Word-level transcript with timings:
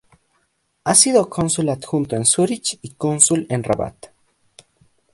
Ha 0.85 0.95
sido 0.95 1.29
Cónsul 1.29 1.69
Adjunto 1.69 2.15
en 2.15 2.25
Zúrich 2.25 2.79
y 2.81 2.95
Cónsul 2.95 3.45
en 3.51 3.61
Rabat. 3.63 4.07